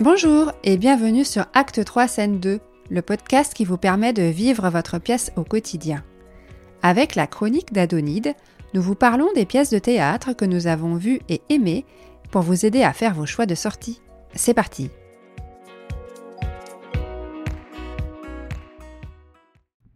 Bonjour 0.00 0.52
et 0.62 0.76
bienvenue 0.76 1.24
sur 1.24 1.46
Acte 1.54 1.82
3 1.82 2.06
scène 2.06 2.38
2, 2.38 2.60
le 2.90 3.02
podcast 3.02 3.54
qui 3.54 3.64
vous 3.64 3.78
permet 3.78 4.12
de 4.12 4.24
vivre 4.24 4.68
votre 4.68 4.98
pièce 4.98 5.32
au 5.36 5.42
quotidien. 5.42 6.04
Avec 6.82 7.14
la 7.14 7.26
chronique 7.26 7.72
d'Adonide, 7.72 8.34
nous 8.74 8.82
vous 8.82 8.94
parlons 8.94 9.32
des 9.34 9.46
pièces 9.46 9.70
de 9.70 9.78
théâtre 9.78 10.34
que 10.34 10.44
nous 10.44 10.66
avons 10.66 10.96
vues 10.96 11.20
et 11.30 11.40
aimées 11.48 11.86
pour 12.30 12.42
vous 12.42 12.66
aider 12.66 12.82
à 12.82 12.92
faire 12.92 13.14
vos 13.14 13.24
choix 13.24 13.46
de 13.46 13.54
sortie. 13.54 14.02
C'est 14.34 14.52
parti 14.52 14.90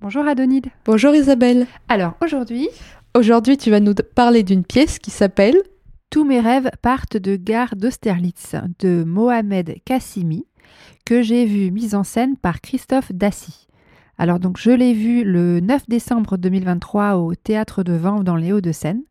Bonjour 0.01 0.27
Adonide. 0.27 0.69
Bonjour 0.87 1.15
Isabelle. 1.15 1.67
Alors 1.89 2.15
aujourd'hui, 2.23 2.71
Aujourd'hui, 3.13 3.57
tu 3.57 3.71
vas 3.73 3.81
nous 3.81 3.95
parler 4.15 4.45
d'une 4.45 4.63
pièce 4.63 5.01
qui 5.01 5.11
s'appelle 5.11 5.57
Tous 6.11 6.25
mes 6.25 6.41
rêves 6.41 6.73
partent 6.83 7.17
de 7.17 7.37
Gare 7.37 7.77
d'Austerlitz 7.77 8.57
de 8.81 9.05
Mohamed 9.05 9.77
Kassimi, 9.85 10.45
que 11.05 11.23
j'ai 11.23 11.47
vu 11.47 11.71
mise 11.71 11.95
en 11.95 12.03
scène 12.03 12.37
par 12.37 12.61
Christophe 12.61 13.13
Dassy. 13.13 13.69
Alors 14.19 14.41
donc 14.41 14.59
je 14.59 14.73
l'ai 14.73 14.93
vu 14.93 15.23
le 15.23 15.61
9 15.61 15.89
décembre 15.89 16.37
2023 16.37 17.15
au 17.15 17.37
Théâtre 17.37 17.85
de 17.85 17.93
Vanves 17.93 18.25
dans 18.25 18.35
les 18.35 18.53
Hauts-de-Seine. 18.53 19.05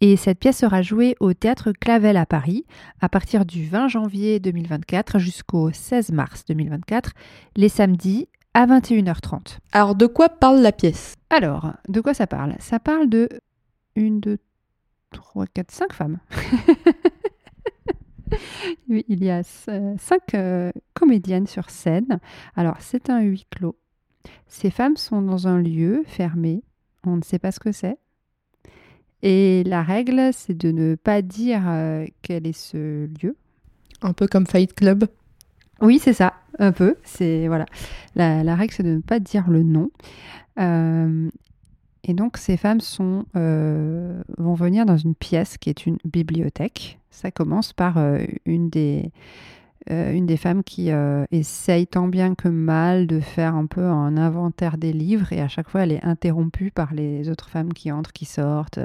Et 0.00 0.16
cette 0.16 0.38
pièce 0.38 0.56
sera 0.56 0.80
jouée 0.80 1.14
au 1.20 1.34
Théâtre 1.34 1.72
Clavel 1.78 2.16
à 2.16 2.24
Paris 2.24 2.64
à 3.02 3.10
partir 3.10 3.44
du 3.44 3.66
20 3.66 3.88
janvier 3.88 4.40
2024 4.40 5.18
jusqu'au 5.18 5.70
16 5.70 6.10
mars 6.12 6.44
2024, 6.48 7.10
les 7.54 7.68
samedis 7.68 8.30
à 8.54 8.66
21h30. 8.66 9.58
Alors, 9.72 9.94
de 9.94 10.06
quoi 10.06 10.30
parle 10.30 10.62
la 10.62 10.72
pièce? 10.72 11.16
Alors, 11.28 11.74
de 11.90 12.00
quoi 12.00 12.14
ça 12.14 12.26
parle? 12.26 12.54
Ça 12.60 12.80
parle 12.80 13.10
de 13.10 13.28
une, 13.94 14.20
deux, 14.20 14.38
trois, 15.10 15.46
quatre, 15.46 15.70
cinq 15.70 15.92
femmes. 15.92 16.18
oui, 18.88 19.04
il 19.08 19.24
y 19.24 19.30
a 19.30 19.42
euh, 19.68 19.94
cinq 19.98 20.34
euh, 20.34 20.72
comédiennes 20.94 21.46
sur 21.46 21.70
scène. 21.70 22.20
Alors, 22.56 22.76
c'est 22.80 23.10
un 23.10 23.20
huis 23.20 23.46
clos. 23.50 23.76
Ces 24.46 24.70
femmes 24.70 24.96
sont 24.96 25.22
dans 25.22 25.48
un 25.48 25.60
lieu 25.60 26.02
fermé. 26.06 26.62
On 27.04 27.16
ne 27.16 27.22
sait 27.22 27.38
pas 27.38 27.52
ce 27.52 27.60
que 27.60 27.72
c'est. 27.72 27.98
Et 29.22 29.64
la 29.64 29.82
règle, 29.82 30.30
c'est 30.32 30.56
de 30.56 30.70
ne 30.70 30.94
pas 30.94 31.22
dire 31.22 31.62
euh, 31.66 32.06
quel 32.22 32.46
est 32.46 32.58
ce 32.58 33.06
lieu. 33.22 33.36
Un 34.02 34.12
peu 34.12 34.26
comme 34.26 34.46
Fight 34.46 34.74
Club. 34.74 35.06
Oui, 35.82 35.98
c'est 35.98 36.12
ça, 36.12 36.34
un 36.58 36.72
peu. 36.72 36.96
C'est 37.04 37.46
voilà. 37.48 37.66
La, 38.14 38.42
la 38.42 38.54
règle, 38.54 38.72
c'est 38.72 38.82
de 38.82 38.96
ne 38.96 39.00
pas 39.00 39.18
dire 39.18 39.48
le 39.50 39.62
nom. 39.62 39.90
Euh, 40.58 41.28
et 42.10 42.12
donc, 42.12 42.38
ces 42.38 42.56
femmes 42.56 42.80
euh, 43.36 44.20
vont 44.36 44.54
venir 44.54 44.84
dans 44.84 44.96
une 44.96 45.14
pièce 45.14 45.58
qui 45.58 45.70
est 45.70 45.86
une 45.86 45.98
bibliothèque. 46.04 46.98
Ça 47.10 47.30
commence 47.30 47.72
par 47.72 47.98
euh, 47.98 48.18
une 48.46 48.68
des 48.68 49.12
euh, 49.90 50.12
une 50.12 50.26
des 50.26 50.36
femmes 50.36 50.64
qui 50.64 50.90
essaye 51.30 51.86
tant 51.86 52.08
bien 52.08 52.34
que 52.34 52.48
mal 52.48 53.06
de 53.06 53.20
faire 53.20 53.54
un 53.54 53.66
peu 53.66 53.84
un 53.84 54.16
inventaire 54.16 54.76
des 54.76 54.92
livres 54.92 55.32
et 55.32 55.40
à 55.40 55.46
chaque 55.48 55.70
fois 55.70 55.82
elle 55.84 55.92
est 55.92 56.04
interrompue 56.04 56.70
par 56.72 56.92
les 56.92 57.30
autres 57.30 57.48
femmes 57.48 57.72
qui 57.72 57.92
entrent, 57.92 58.12
qui 58.12 58.24
sortent, 58.26 58.80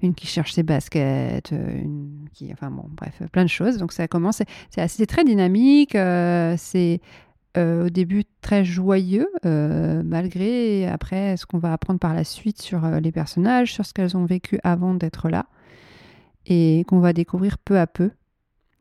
une 0.00 0.14
qui 0.14 0.26
cherche 0.28 0.52
ses 0.52 0.62
baskets, 0.62 1.50
une 1.50 2.28
qui, 2.32 2.50
enfin 2.52 2.70
bon, 2.70 2.84
bref, 2.88 3.20
plein 3.32 3.42
de 3.44 3.50
choses. 3.50 3.78
Donc 3.78 3.92
ça 3.92 4.06
commence, 4.06 4.40
c'est- 4.70 5.06
très 5.06 5.24
dynamique, 5.24 5.92
c'est 5.92 7.00
euh, 7.56 7.86
au 7.86 7.90
début 7.90 8.24
très 8.40 8.64
joyeux, 8.64 9.28
euh, 9.46 10.02
malgré 10.04 10.88
après 10.88 11.36
ce 11.36 11.46
qu'on 11.46 11.58
va 11.58 11.72
apprendre 11.72 12.00
par 12.00 12.12
la 12.12 12.24
suite 12.24 12.60
sur 12.60 12.84
euh, 12.84 12.98
les 12.98 13.12
personnages, 13.12 13.72
sur 13.72 13.86
ce 13.86 13.94
qu'elles 13.94 14.16
ont 14.16 14.24
vécu 14.24 14.58
avant 14.64 14.94
d'être 14.94 15.28
là 15.28 15.46
et 16.46 16.84
qu'on 16.88 16.98
va 16.98 17.12
découvrir 17.12 17.58
peu 17.58 17.78
à 17.78 17.86
peu 17.86 18.10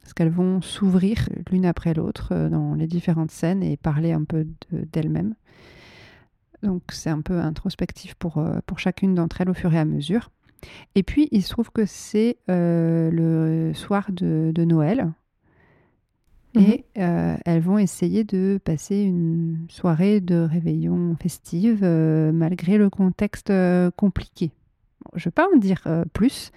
parce 0.02 0.14
qu'elles 0.14 0.32
vont 0.32 0.62
s'ouvrir 0.62 1.30
l'une 1.52 1.66
après 1.66 1.94
l'autre 1.94 2.50
dans 2.50 2.74
les 2.74 2.88
différentes 2.88 3.32
scènes 3.32 3.64
et 3.64 3.78
parler 3.78 4.12
un 4.12 4.24
peu 4.24 4.46
de- 4.72 4.86
d'elles-mêmes. 4.92 5.36
Donc 6.62 6.82
c'est 6.92 7.10
un 7.10 7.22
peu 7.22 7.40
introspectif 7.40 8.16
pour, 8.16 8.44
pour 8.66 8.80
chacune 8.80 9.16
d'entre 9.16 9.40
elles 9.42 9.50
au 9.50 9.54
fur 9.54 9.74
et 9.74 9.80
à 9.80 9.86
mesure. 9.86 10.30
Et 10.96 11.04
puis 11.04 11.30
il 11.32 11.42
se 11.42 11.50
trouve 11.50 11.72
que 11.72 11.86
c'est 11.86 12.38
le 12.48 13.72
soir 13.74 14.08
de 14.12 14.64
Noël. 14.66 15.14
Et 16.56 16.86
euh, 17.00 17.36
elles 17.46 17.62
vont 17.62 17.78
essayer 17.78 18.24
de 18.24 18.60
passer 18.64 19.02
une 19.02 19.66
soirée 19.70 20.22
de 20.22 20.36
réveillon 20.36 21.16
festive 21.20 21.80
euh, 21.84 22.32
malgré 22.32 22.78
le 22.78 22.90
contexte 22.90 23.50
euh, 23.50 23.90
compliqué. 23.96 24.52
Je 25.16 25.22
ne 25.22 25.24
vais 25.26 25.32
pas 25.32 25.48
en 25.54 25.58
dire 25.58 25.84
plus. 26.14 26.52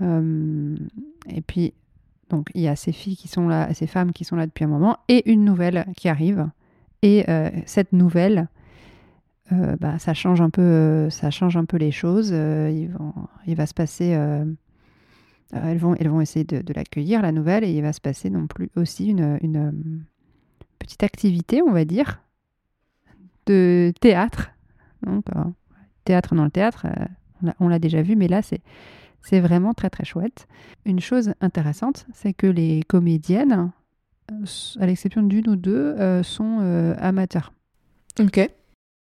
Et 0.00 1.42
puis, 1.46 1.74
donc, 2.30 2.48
il 2.54 2.62
y 2.62 2.68
a 2.68 2.76
ces 2.76 2.92
filles 2.92 3.16
qui 3.16 3.28
sont 3.28 3.48
là, 3.48 3.72
ces 3.74 3.86
femmes 3.86 4.12
qui 4.12 4.24
sont 4.24 4.36
là 4.36 4.46
depuis 4.46 4.64
un 4.64 4.68
moment, 4.68 4.98
et 5.08 5.30
une 5.30 5.44
nouvelle 5.44 5.84
qui 5.94 6.08
arrive. 6.08 6.48
Et 7.02 7.26
cette 7.66 7.92
nouvelle, 7.92 8.48
bah, 9.50 9.98
ça 9.98 10.14
change 10.14 10.40
un 10.40 10.48
peu, 10.48 11.10
ça 11.10 11.30
change 11.30 11.58
un 11.58 11.66
peu 11.66 11.76
les 11.76 11.90
choses. 11.90 12.30
Il 12.30 13.54
va 13.56 13.66
se 13.66 13.74
passer, 13.74 14.16
elles 15.52 15.78
vont, 15.78 15.94
elles 15.94 16.08
vont 16.08 16.20
essayer 16.20 16.44
de, 16.44 16.72
l'accueillir 16.72 17.22
la 17.22 17.32
nouvelle, 17.32 17.64
et 17.64 17.72
il 17.72 17.82
va 17.82 17.92
se 17.92 18.00
passer 18.00 18.30
non 18.30 18.46
plus 18.46 18.70
aussi 18.76 19.06
une, 19.08 19.38
euh, 19.56 19.70
petite 20.78 21.02
activité, 21.02 21.62
on 21.62 21.72
va 21.72 21.84
dire, 21.84 22.20
de 23.46 23.92
théâtre. 24.00 24.50
Donc, 25.04 25.24
euh, 25.36 25.44
théâtre 26.04 26.34
dans 26.34 26.44
le 26.44 26.50
théâtre, 26.50 26.86
euh, 26.86 27.50
on 27.58 27.68
l'a- 27.68 27.78
déjà 27.78 28.02
vu, 28.02 28.16
mais 28.16 28.28
là, 28.28 28.42
c'est 28.42 28.60
c'est 29.22 29.40
vraiment 29.40 29.74
très 29.74 29.90
très 29.90 30.04
chouette. 30.04 30.48
Une 30.86 31.00
chose 31.00 31.34
intéressante, 31.42 32.06
c'est 32.14 32.32
que 32.32 32.46
les 32.46 32.82
comédiennes, 32.84 33.70
euh, 34.32 34.44
à 34.80 34.86
l'exception 34.86 35.22
d'une 35.22 35.46
ou 35.48 35.56
deux, 35.56 35.94
euh, 35.98 36.22
sont 36.22 36.60
euh, 36.60 36.94
amateurs. 36.98 37.52
Ok. 38.18 38.50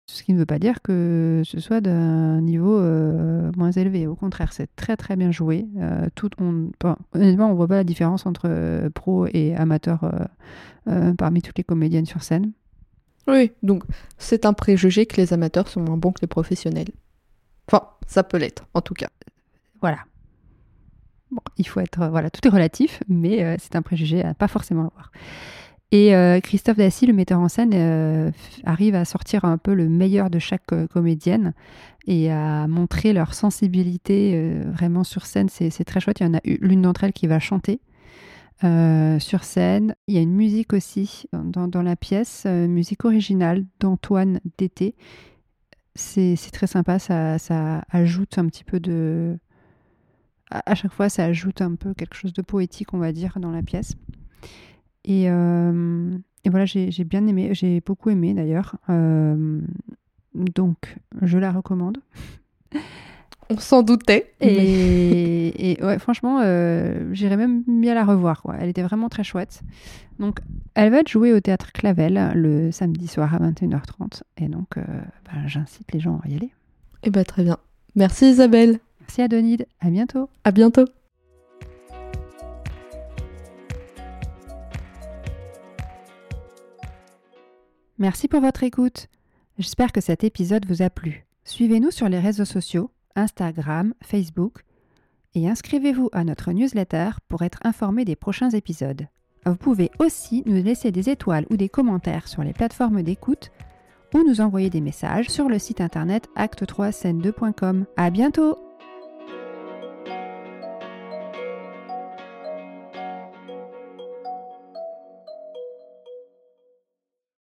Ce 0.07 0.23
qui 0.23 0.35
ne 0.35 0.39
veut 0.39 0.47
pas 0.47 0.59
dire 0.59 0.83
que 0.83 1.43
ce 1.47 1.61
soit 1.61 1.81
d'un 1.81 2.43
niveau 2.43 2.79
euh, 2.79 3.51
moins 3.57 3.71
élevé. 3.71 4.07
Au 4.07 4.15
contraire, 4.15 4.53
c'est 4.53 4.69
très 4.77 4.97
très 4.97 5.17
bien 5.17 5.31
joué. 5.31 5.67
Euh, 5.79 6.09
tout, 6.15 6.29
on, 6.39 6.71
enfin, 6.83 6.99
honnêtement, 7.15 7.51
on 7.51 7.55
voit 7.55 7.69
pas 7.69 7.77
la 7.77 7.85
différence 7.85 8.27
entre 8.27 8.45
euh, 8.47 8.91
pro 8.91 9.27
et 9.33 9.57
amateur 9.57 10.05
euh, 10.89 11.15
parmi 11.15 11.41
toutes 11.41 11.57
les 11.57 11.65
comédiennes 11.65 12.05
sur 12.05 12.23
scène. 12.23 12.53
Oui, 13.27 13.53
donc 13.63 13.85
c'est 14.19 14.45
un 14.45 14.53
préjugé 14.53 15.07
que 15.07 15.17
les 15.17 15.33
amateurs 15.33 15.69
sont 15.69 15.81
moins 15.81 15.97
bons 15.97 16.13
que 16.13 16.21
les 16.21 16.27
professionnels. 16.29 16.91
Enfin, 17.67 17.89
ça 18.07 18.23
peut 18.23 18.37
l'être, 18.37 18.67
en 18.75 18.83
tout 18.83 18.93
cas. 18.93 19.09
Voilà. 19.81 20.01
Bon, 21.31 21.41
il 21.57 21.67
faut 21.67 21.81
être. 21.81 22.07
Voilà, 22.09 22.29
tout 22.29 22.47
est 22.47 22.51
relatif, 22.51 23.03
mais 23.09 23.57
c'est 23.59 23.75
un 23.75 23.83
préjugé 23.83 24.23
à 24.23 24.35
pas 24.35 24.49
forcément 24.49 24.83
avoir. 24.83 25.11
Et 25.91 26.15
euh, 26.15 26.41
Christophe 26.41 26.79
Dassy, 26.79 27.07
le 27.07 27.13
metteur 27.13 27.39
en 27.39 27.49
scène, 27.49 27.73
euh, 27.75 28.31
arrive 28.65 28.95
à 28.95 29.05
sortir 29.05 29.45
un 29.45 29.59
peu 29.59 29.75
le 29.75 29.89
meilleur 29.89 30.29
de 30.31 30.39
chaque 30.39 30.73
euh, 30.73 30.87
comédienne 30.87 31.55
et 32.07 32.33
à 32.33 32.67
montrer 32.67 33.13
leur 33.13 33.33
sensibilité 33.33 34.61
vraiment 34.67 35.05
sur 35.05 35.25
scène. 35.25 35.49
C'est 35.49 35.85
très 35.85 36.01
chouette. 36.01 36.21
Il 36.21 36.25
y 36.25 36.27
en 36.27 36.35
a 36.35 36.41
l'une 36.45 36.83
d'entre 36.83 37.05
elles 37.05 37.15
qui 37.15 37.27
va 37.27 37.39
chanter. 37.39 37.81
sur 38.61 39.45
scène. 39.45 39.95
Il 40.07 40.15
y 40.15 40.19
a 40.19 40.21
une 40.21 40.35
musique 40.35 40.75
aussi 40.75 41.27
dans, 41.33 41.83
la 41.83 41.97
pièce, 41.97 42.45
musique 42.45 43.07
originale 43.07 43.65
d'Antoine 43.81 44.41
Dété. 44.59 44.97
C'est 45.95 46.37
très 46.53 46.67
sympa, 46.67 46.99
ça, 46.99 47.39
ajoute 47.89 48.37
un 48.37 48.47
petit 48.49 48.65
peu 48.65 48.81
de, 48.81 49.39
à 50.51 50.75
chaque 50.75 50.93
fois, 50.93 51.09
ça 51.09 51.25
ajoute 51.25 51.63
un 51.63 51.75
peu 51.75 51.95
quelque 51.95 52.17
chose 52.17 52.35
de 52.35 52.43
poétique, 52.43 52.93
on 52.93 52.99
va 52.99 53.13
dire, 53.13 53.39
dans 53.41 53.51
la 53.51 53.63
pièce. 53.63 53.95
Et, 55.05 55.27
euh, 55.29 56.17
et 56.45 56.51
voilà, 56.51 56.65
j'ai 56.65 57.05
bien 57.05 57.27
aimé, 57.27 57.51
j'ai 57.53 57.81
beaucoup 57.81 58.11
aimé 58.11 58.35
d'ailleurs. 58.35 58.77
Euh, 58.91 59.61
donc, 60.35 60.97
je 61.23 61.39
la 61.39 61.53
recommande. 61.53 61.99
On 63.51 63.59
s'en 63.59 63.83
doutait. 63.83 64.33
Et, 64.41 65.73
et 65.73 65.85
ouais, 65.85 65.99
franchement, 65.99 66.41
euh, 66.43 67.13
j'irais 67.13 67.37
même 67.37 67.63
bien 67.67 67.95
la 67.95 68.05
revoir. 68.05 68.43
Quoi. 68.43 68.57
Elle 68.59 68.71
était 68.71 68.83
vraiment 68.83 69.09
très 69.09 69.23
chouette. 69.23 69.61
Donc, 70.19 70.39
elle 70.75 70.91
va 70.91 71.01
être 71.01 71.09
jouée 71.09 71.33
au 71.33 71.41
théâtre 71.41 71.73
Clavel 71.73 72.33
le 72.35 72.71
samedi 72.71 73.07
soir 73.07 73.35
à 73.35 73.39
21h30. 73.39 74.23
Et 74.39 74.49
donc, 74.49 74.79
euh, 74.79 74.83
ben, 75.27 75.47
j'incite 75.47 75.93
les 75.93 76.01
gens 76.01 76.21
à 76.25 76.29
y 76.29 76.37
aller. 76.37 76.51
Eh 77.03 77.11
ben, 77.11 77.25
très 77.25 77.45
bien. 77.45 77.59
Merci 77.97 78.31
Isabelle. 78.31 78.79
Merci 79.01 79.21
Adonide, 79.21 79.67
à 79.81 79.91
bientôt. 79.91 80.31
À 80.45 80.51
bientôt. 80.51 80.87
Merci 87.99 88.27
pour 88.27 88.41
votre 88.41 88.65
écoute. 88.65 89.07
J'espère 89.59 89.93
que 89.93 90.01
cet 90.01 90.25
épisode 90.25 90.67
vous 90.67 90.83
a 90.83 90.91
plu. 90.91 91.27
Suivez-nous 91.45 91.93
sur 91.93 92.09
les 92.09 92.19
réseaux 92.19 92.45
sociaux, 92.45 92.91
Instagram, 93.15 93.95
Facebook, 94.03 94.65
et 95.35 95.49
inscrivez-vous 95.49 96.09
à 96.13 96.25
notre 96.25 96.53
newsletter 96.53 97.11
pour 97.29 97.43
être 97.43 97.61
informé 97.63 98.05
des 98.05 98.17
prochains 98.17 98.51
épisodes. 98.51 99.07
Vous 99.47 99.57
pouvez 99.57 99.91
aussi 100.01 100.43
nous 100.47 100.63
laisser 100.63 100.91
des 100.91 101.09
étoiles 101.09 101.47
ou 101.51 101.57
des 101.57 101.69
commentaires 101.69 102.27
sur 102.27 102.43
les 102.43 102.53
plateformes 102.53 103.03
d'écoute 103.03 103.53
ou 104.13 104.25
nous 104.27 104.41
envoyer 104.41 104.71
des 104.71 104.81
messages 104.81 105.29
sur 105.29 105.49
le 105.49 105.59
site 105.59 105.81
internet 105.81 106.29
acte3scène2.com. 106.37 107.85
À 107.97 108.11
bientôt! 108.11 108.59